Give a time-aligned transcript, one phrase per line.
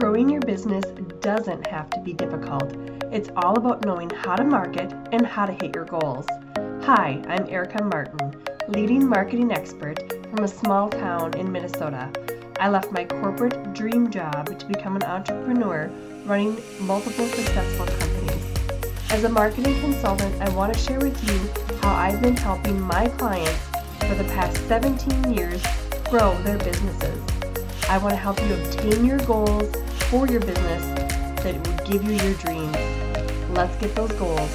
[0.00, 0.86] Growing your business
[1.20, 2.74] doesn't have to be difficult.
[3.12, 6.24] It's all about knowing how to market and how to hit your goals.
[6.84, 8.34] Hi, I'm Erica Martin,
[8.68, 9.98] leading marketing expert
[10.30, 12.10] from a small town in Minnesota.
[12.58, 15.90] I left my corporate dream job to become an entrepreneur
[16.24, 18.42] running multiple successful companies.
[19.10, 23.06] As a marketing consultant, I want to share with you how I've been helping my
[23.18, 23.66] clients
[23.98, 25.62] for the past 17 years
[26.08, 27.22] grow their businesses.
[27.90, 29.76] I want to help you obtain your goals
[30.10, 30.82] for your business
[31.44, 32.76] that will give you your dreams.
[33.50, 34.50] Let's get those goals.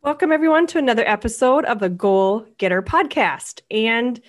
[0.00, 3.60] Welcome, everyone, to another episode of the Goal Getter podcast.
[3.72, 4.20] And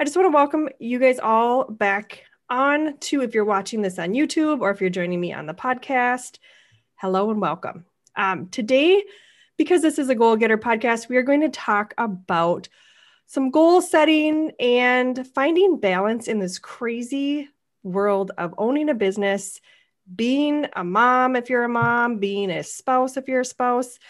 [0.00, 3.98] I just want to welcome you guys all back on to if you're watching this
[3.98, 6.38] on YouTube or if you're joining me on the podcast.
[6.96, 7.84] Hello and welcome.
[8.18, 9.04] Um, today,
[9.56, 12.68] because this is a goal getter podcast, we are going to talk about
[13.26, 17.48] some goal setting and finding balance in this crazy
[17.84, 19.60] world of owning a business,
[20.16, 24.00] being a mom if you're a mom, being a spouse if you're a spouse,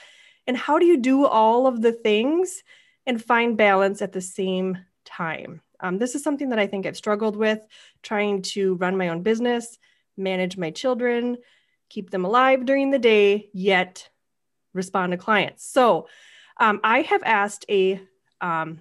[0.47, 2.63] and how do you do all of the things
[3.05, 5.61] and find balance at the same time?
[5.81, 7.61] Um, this is something that I think I've struggled with
[8.03, 9.79] trying to run my own business,
[10.17, 11.37] manage my children,
[11.89, 14.09] keep them alive during the day, yet
[14.75, 15.69] respond to clients.
[15.71, 16.09] So
[16.59, 18.01] um, I have asked a
[18.41, 18.81] um,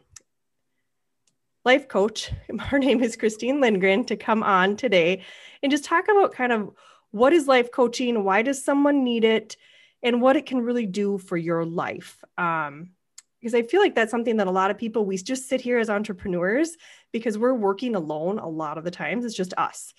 [1.66, 5.24] life coach, her name is Christine Lindgren, to come on today
[5.62, 6.72] and just talk about kind of
[7.12, 9.58] what is life coaching, why does someone need it,
[10.04, 12.24] and what it can really do for your life.
[12.38, 12.92] Um,
[13.40, 15.78] because I feel like that's something that a lot of people, we just sit here
[15.78, 16.76] as entrepreneurs
[17.12, 19.26] because we're working alone a lot of the times.
[19.26, 19.94] It's just us.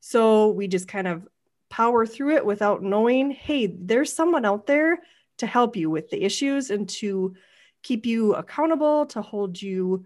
[0.00, 1.26] So we just kind of
[1.70, 4.98] power through it without knowing, hey, there's someone out there
[5.38, 7.34] to help you with the issues and to
[7.82, 10.04] keep you accountable, to hold you,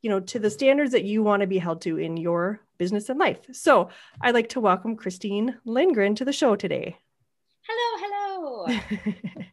[0.00, 3.10] you know, to the standards that you want to be held to in your business
[3.10, 3.40] and life.
[3.52, 3.90] So
[4.20, 6.96] I'd like to welcome Christine Lindgren to the show today.
[7.68, 9.44] Hello, hello.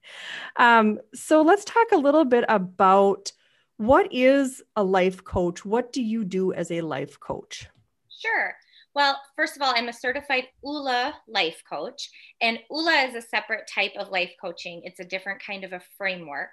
[0.56, 3.34] um, so let's talk a little bit about
[3.76, 5.66] what is a life coach?
[5.66, 7.68] What do you do as a life coach?
[8.10, 8.56] Sure.
[8.98, 12.10] Well, first of all, I'm a certified ULA life coach,
[12.42, 14.82] and ULA is a separate type of life coaching.
[14.84, 16.50] It's a different kind of a framework.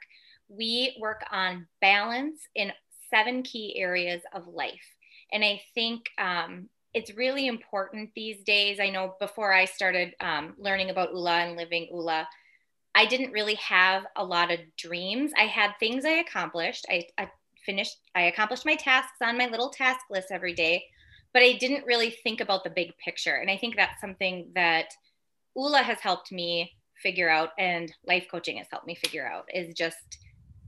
[0.48, 2.70] We work on balance in
[3.08, 4.84] seven key areas of life.
[5.32, 8.78] And I think um, it's really important these days.
[8.78, 12.28] I know before I started um, learning about ULA and living ULA,
[12.94, 15.32] I didn't really have a lot of dreams.
[15.34, 16.84] I had things I accomplished.
[16.90, 17.30] I, I
[17.64, 20.84] finished, I accomplished my tasks on my little task list every day
[21.34, 23.34] but I didn't really think about the big picture.
[23.34, 24.86] And I think that's something that
[25.56, 26.72] ULA has helped me
[27.02, 30.18] figure out and life coaching has helped me figure out is just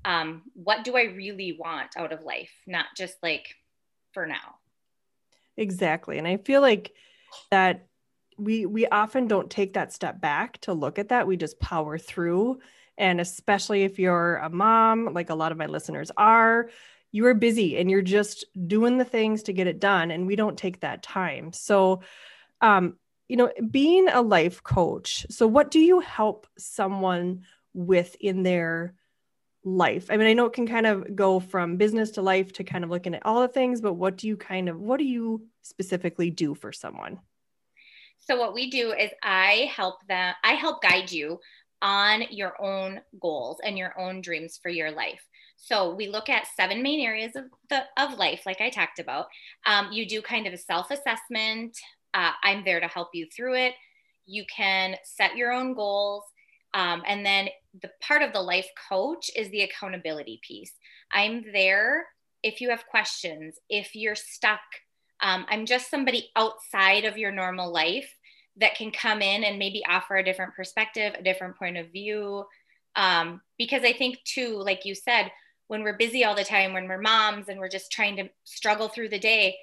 [0.04, 3.47] um, what do I really want out of life, not just like
[4.12, 4.56] for now.
[5.56, 6.19] Exactly.
[6.19, 6.93] And I feel like
[7.50, 7.87] that
[8.38, 11.27] we we often don't take that step back to look at that.
[11.27, 12.60] We just power through.
[12.98, 16.71] And especially if you're a mom, like a lot of my listeners are,
[17.12, 20.37] you are busy and you're just doing the things to get it done and we
[20.37, 21.53] don't take that time.
[21.53, 22.00] So
[22.61, 22.97] um
[23.28, 27.43] you know being a life coach so what do you help someone
[27.75, 28.95] with in their
[29.65, 30.11] life?
[30.11, 32.84] I mean i know it can kind of go from business to life to kind
[32.84, 35.47] of looking at all the things but what do you kind of what do you
[35.62, 37.19] specifically do for someone?
[38.19, 41.39] So what we do is i help them i help guide you
[41.83, 45.22] on your own goals and your own dreams for your life
[45.56, 49.27] so we look at seven main areas of the of life, like I talked about.
[49.67, 51.77] Um, you do kind of a self assessment.
[52.15, 53.75] Uh, I'm there to help you through it.
[54.27, 56.25] You can set your own goals.
[56.75, 57.49] Um, and then
[57.83, 60.72] the part of the life coach is the accountability piece.
[61.11, 62.06] I'm there
[62.43, 64.61] if you have questions, if you're stuck.
[65.22, 68.15] Um, I'm just somebody outside of your normal life
[68.59, 72.45] that can come in and maybe offer a different perspective, a different point of view.
[72.95, 75.30] Um, because I think, too, like you said,
[75.68, 78.89] when we're busy all the time, when we're moms and we're just trying to struggle
[78.89, 79.57] through the day,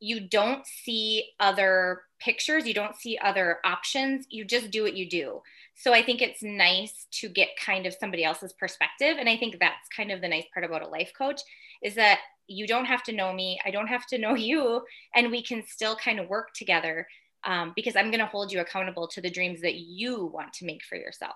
[0.00, 5.08] you don't see other pictures, you don't see other options, you just do what you
[5.08, 5.40] do.
[5.74, 9.16] So I think it's nice to get kind of somebody else's perspective.
[9.18, 11.40] And I think that's kind of the nice part about a life coach
[11.82, 14.82] is that you don't have to know me, I don't have to know you,
[15.14, 17.06] and we can still kind of work together
[17.44, 20.64] um, because I'm going to hold you accountable to the dreams that you want to
[20.64, 21.34] make for yourself.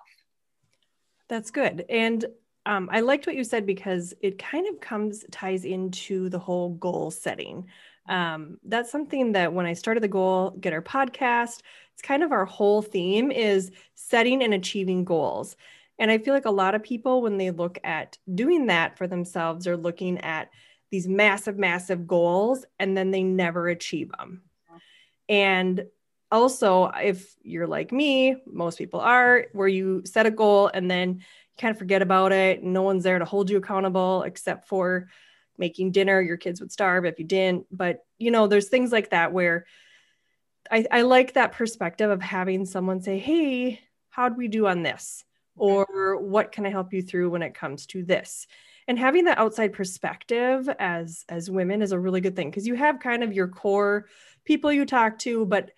[1.28, 1.84] That's good.
[1.90, 2.24] And
[2.68, 6.74] um, I liked what you said because it kind of comes ties into the whole
[6.74, 7.66] goal setting.
[8.10, 11.62] Um, that's something that when I started the Goal Getter podcast,
[11.94, 15.56] it's kind of our whole theme is setting and achieving goals.
[15.98, 19.06] And I feel like a lot of people, when they look at doing that for
[19.06, 20.50] themselves, are looking at
[20.90, 24.42] these massive, massive goals and then they never achieve them.
[25.30, 25.86] And
[26.30, 31.22] also, if you're like me, most people are, where you set a goal and then
[31.58, 32.62] kind of forget about it.
[32.62, 35.08] No one's there to hold you accountable except for
[35.56, 36.20] making dinner.
[36.20, 37.66] Your kids would starve if you didn't.
[37.70, 39.66] But, you know, there's things like that where
[40.70, 45.24] I, I like that perspective of having someone say, Hey, how'd we do on this?
[45.56, 48.46] Or what can I help you through when it comes to this?
[48.88, 52.74] and having that outside perspective as as women is a really good thing because you
[52.74, 54.06] have kind of your core
[54.44, 55.70] people you talk to but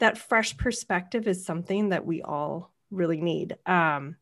[0.00, 4.16] that fresh perspective is something that we all really need um,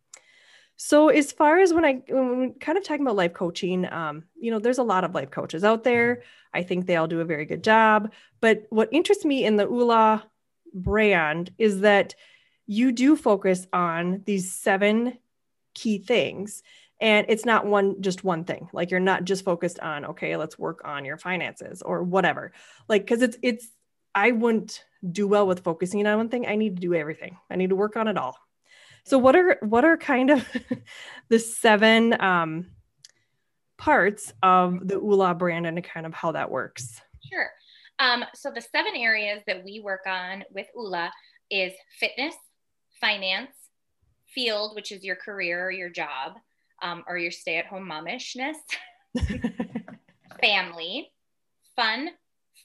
[0.85, 4.51] so as far as when i when kind of talking about life coaching um, you
[4.51, 6.23] know there's a lot of life coaches out there.
[6.53, 8.13] I think they all do a very good job.
[8.41, 10.25] But what interests me in the ula
[10.75, 12.17] brand is that
[12.67, 15.19] you do focus on these seven
[15.73, 16.65] key things.
[17.01, 18.69] And it's not one just one thing.
[18.73, 22.53] Like you're not just focused on okay let's work on your finances or whatever.
[22.89, 23.69] Like because it's it's
[24.17, 26.45] i wouldn't do well with focusing on one thing.
[26.49, 27.37] I need to do everything.
[27.49, 28.37] I need to work on it all
[29.05, 30.47] so what are what are kind of
[31.29, 32.67] the seven um,
[33.79, 37.01] parts of the ula brand and kind of how that works
[37.31, 37.51] sure
[37.99, 41.11] um, so the seven areas that we work on with ula
[41.51, 42.35] is fitness
[43.01, 43.51] finance
[44.27, 46.33] field which is your career or your job
[46.83, 48.57] um, or your stay at home momishness,
[50.41, 51.11] family,
[51.77, 52.11] fun,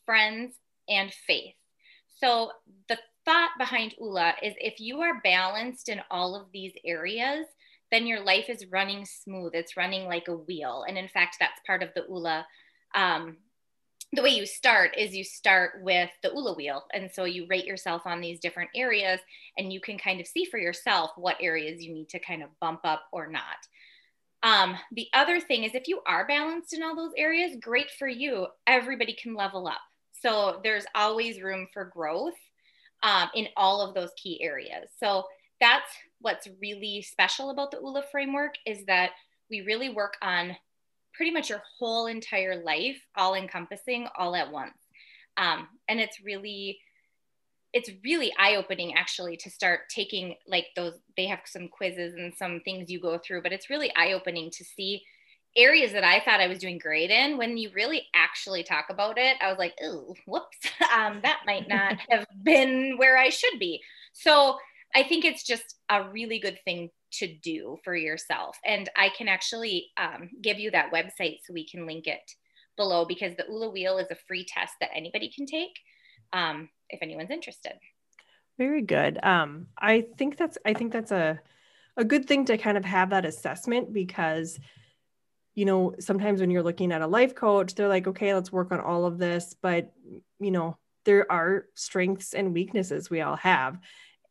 [0.05, 0.55] friends,
[0.89, 1.53] and faith.
[2.19, 2.51] So
[2.89, 7.45] the thought behind ULA is if you are balanced in all of these areas,
[7.91, 9.51] then your life is running smooth.
[9.53, 10.85] It's running like a wheel.
[10.87, 12.45] And in fact, that's part of the ULA.
[12.95, 13.37] Um,
[14.13, 16.83] the way you start is you start with the ULA wheel.
[16.93, 19.19] And so you rate yourself on these different areas,
[19.57, 22.49] and you can kind of see for yourself what areas you need to kind of
[22.61, 23.43] bump up or not.
[24.43, 28.07] Um, the other thing is if you are balanced in all those areas, great for
[28.07, 28.47] you.
[28.65, 29.81] Everybody can level up.
[30.21, 32.33] So there's always room for growth
[33.03, 34.89] um, in all of those key areas.
[34.99, 35.23] So
[35.59, 35.89] that's
[36.21, 39.11] what's really special about the ULA framework is that
[39.49, 40.55] we really work on
[41.13, 44.77] pretty much your whole entire life, all encompassing, all at once.
[45.37, 46.79] Um, and it's really
[47.73, 52.61] it's really eye-opening actually to start taking like those they have some quizzes and some
[52.61, 55.03] things you go through but it's really eye-opening to see
[55.57, 59.17] areas that i thought i was doing great in when you really actually talk about
[59.17, 60.57] it i was like oh whoops
[60.95, 63.81] um, that might not have been where i should be
[64.13, 64.57] so
[64.95, 69.27] i think it's just a really good thing to do for yourself and i can
[69.27, 72.31] actually um, give you that website so we can link it
[72.75, 75.79] below because the ula wheel is a free test that anybody can take
[76.33, 77.73] um, if anyone's interested.
[78.57, 79.19] Very good.
[79.23, 81.39] Um, I think that's I think that's a
[81.95, 84.59] a good thing to kind of have that assessment because
[85.57, 88.71] you know sometimes when you're looking at a life coach they're like okay let's work
[88.71, 89.91] on all of this but
[90.39, 93.79] you know there are strengths and weaknesses we all have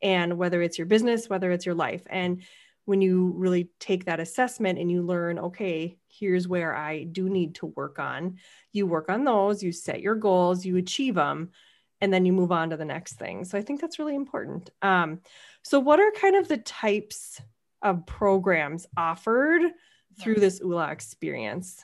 [0.01, 2.43] and whether it's your business whether it's your life and
[2.85, 7.57] when you really take that assessment and you learn okay here's where i do need
[7.57, 8.39] to work on
[8.73, 11.51] you work on those you set your goals you achieve them
[12.01, 13.45] and then you move on to the next thing.
[13.45, 14.71] So I think that's really important.
[14.83, 15.21] Um,
[15.63, 17.41] so, what are kind of the types
[17.83, 19.63] of programs offered
[20.21, 21.83] through this ULA experience?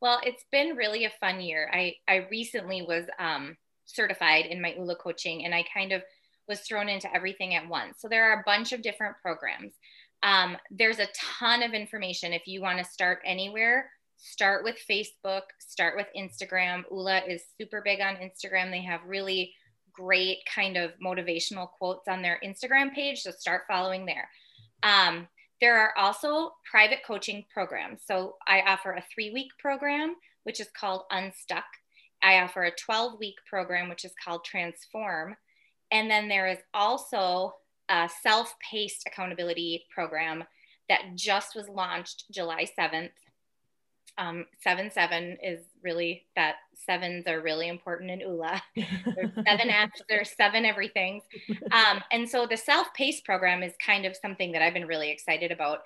[0.00, 1.70] Well, it's been really a fun year.
[1.72, 6.02] I, I recently was um, certified in my ULA coaching and I kind of
[6.48, 8.00] was thrown into everything at once.
[8.00, 9.72] So, there are a bunch of different programs.
[10.22, 13.90] Um, there's a ton of information if you want to start anywhere
[14.22, 16.84] start with Facebook, start with Instagram.
[16.90, 18.70] Ula is super big on Instagram.
[18.70, 19.52] They have really
[19.92, 23.20] great kind of motivational quotes on their Instagram page.
[23.22, 24.28] So start following there.
[24.84, 25.26] Um,
[25.62, 28.02] there are also private coaching programs.
[28.04, 31.64] So I offer a three week program, which is called Unstuck.
[32.20, 35.36] I offer a 12 week program, which is called Transform.
[35.92, 37.54] And then there is also
[37.88, 40.42] a self paced accountability program
[40.88, 43.10] that just was launched July 7th
[44.18, 48.62] um, seven seven is really that sevens are really important in ULA.
[48.76, 51.22] There's seven apps, there's seven everythings.
[51.70, 55.50] Um, and so the self-paced program is kind of something that I've been really excited
[55.50, 55.78] about.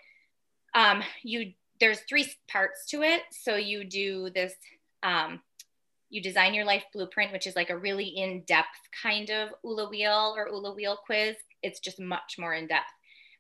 [0.74, 3.22] Um, you there's three parts to it.
[3.30, 4.54] So you do this,
[5.02, 5.40] um,
[6.08, 8.66] you design your life blueprint, which is like a really in-depth
[9.02, 11.36] kind of ULA wheel or ULA wheel quiz.
[11.62, 12.90] It's just much more in depth.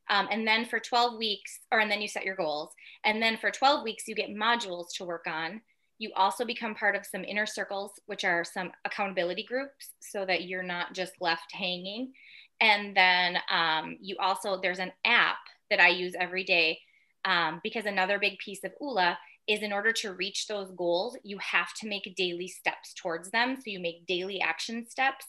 [0.08, 2.72] Um, and then for 12 weeks, or and then you set your goals.
[3.04, 5.60] And then for 12 weeks, you get modules to work on.
[5.98, 10.44] You also become part of some inner circles, which are some accountability groups, so that
[10.44, 12.12] you're not just left hanging.
[12.60, 15.38] And then um, you also, there's an app
[15.70, 16.78] that I use every day
[17.24, 21.38] um, because another big piece of ULA is in order to reach those goals, you
[21.38, 23.56] have to make daily steps towards them.
[23.56, 25.26] So you make daily action steps.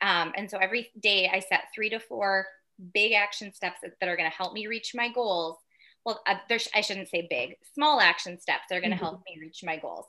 [0.00, 2.46] Um, and so every day I set three to four
[2.92, 5.56] big action steps that, are going to help me reach my goals.
[6.04, 9.04] Well, uh, there's, I shouldn't say big, small action steps that are going to mm-hmm.
[9.04, 10.06] help me reach my goals.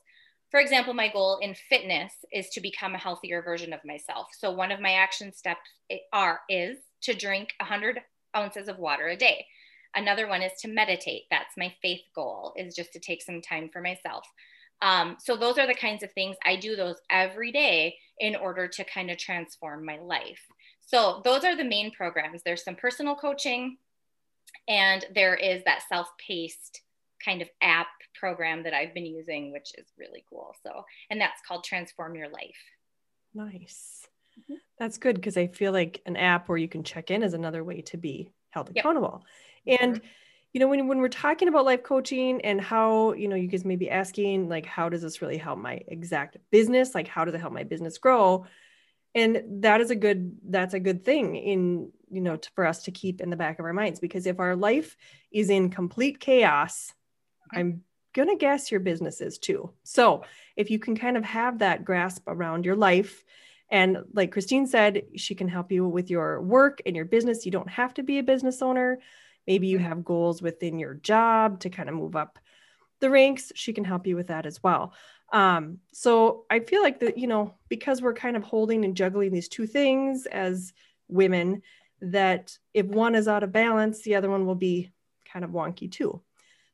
[0.52, 4.28] For example, my goal in fitness is to become a healthier version of myself.
[4.38, 5.70] So one of my action steps
[6.12, 8.00] are is to drink 100
[8.36, 9.46] ounces of water a day.
[9.96, 11.24] Another one is to meditate.
[11.30, 14.26] That's my faith goal, is just to take some time for myself.
[14.82, 18.68] Um, so those are the kinds of things I do those every day in order
[18.68, 20.40] to kind of transform my life.
[20.90, 22.42] So those are the main programs.
[22.44, 23.78] There's some personal coaching,
[24.68, 26.82] and there is that self-paced
[27.24, 27.88] kind of app
[28.20, 30.56] program that I've been using, which is really cool.
[30.64, 32.58] So, and that's called Transform Your Life.
[33.36, 34.08] Nice.
[34.40, 34.56] Mm-hmm.
[34.80, 37.64] That's good because I feel like an app where you can check in is another
[37.64, 39.24] way to be held accountable.
[39.66, 39.80] Yep.
[39.82, 40.08] And mm-hmm.
[40.54, 43.64] you know, when when we're talking about life coaching and how, you know, you guys
[43.64, 46.96] may be asking like how does this really help my exact business?
[46.96, 48.48] Like how does it help my business grow?
[49.16, 52.84] And that is a good that's a good thing in, you know, to, for us
[52.84, 54.96] to keep in the back of our minds because if our life
[55.32, 56.94] is in complete chaos,
[57.54, 57.60] mm-hmm.
[57.60, 59.72] I'm going to guess your business is too.
[59.84, 60.24] So,
[60.56, 63.24] if you can kind of have that grasp around your life
[63.72, 67.46] and like Christine said, she can help you with your work and your business.
[67.46, 69.00] You don't have to be a business owner.
[69.46, 72.40] Maybe you have goals within your job to kind of move up
[73.00, 73.52] the ranks.
[73.56, 74.94] She can help you with that as well.
[75.32, 79.32] Um, so I feel like that, you know, because we're kind of holding and juggling
[79.32, 80.74] these two things as
[81.08, 81.62] women,
[82.02, 84.92] that if one is out of balance, the other one will be
[85.32, 86.22] kind of wonky too.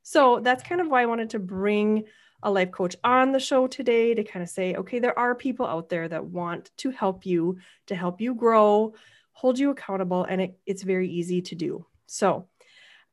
[0.04, 2.06] So that's kind of why I wanted to bring
[2.44, 5.66] a life coach on the show today to kind of say, okay, there are people
[5.66, 7.58] out there that want to help you,
[7.88, 8.94] to help you grow,
[9.32, 11.86] hold you accountable, and it, it's very easy to do.
[12.06, 12.48] So,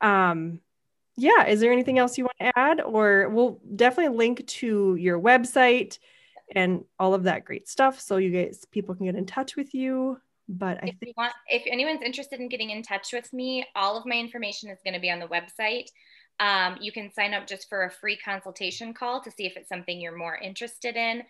[0.03, 0.61] um,
[1.17, 2.81] yeah, is there anything else you want to add?
[2.81, 5.99] Or we'll definitely link to your website
[6.55, 9.75] and all of that great stuff so you guys people can get in touch with
[9.75, 10.19] you.
[10.49, 13.97] But I if think want, if anyone's interested in getting in touch with me, all
[13.97, 15.87] of my information is going to be on the website.
[16.41, 19.69] Um, you can sign up just for a free consultation call to see if it's
[19.69, 21.23] something you're more interested in.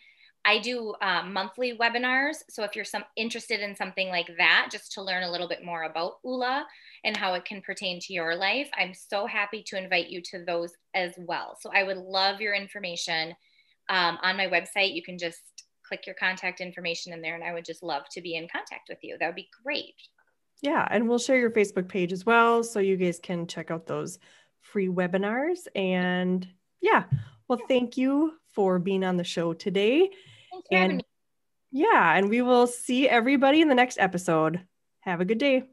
[0.44, 2.36] I do uh, monthly webinars.
[2.50, 5.64] So if you're some interested in something like that, just to learn a little bit
[5.64, 6.66] more about ULA
[7.04, 10.44] and how it can pertain to your life, I'm so happy to invite you to
[10.44, 11.56] those as well.
[11.60, 13.34] So I would love your information
[13.88, 14.94] um, on my website.
[14.94, 15.40] You can just
[15.86, 18.88] click your contact information in there, and I would just love to be in contact
[18.88, 19.16] with you.
[19.18, 19.94] That would be great.
[20.60, 23.86] Yeah, and we'll share your Facebook page as well, so you guys can check out
[23.86, 24.18] those
[24.60, 25.66] free webinars.
[25.74, 26.48] And
[26.80, 27.04] yeah,
[27.48, 30.10] well, thank you for being on the show today.
[30.70, 31.04] And
[31.70, 34.60] yeah, and we will see everybody in the next episode.
[35.00, 35.64] Have a good day.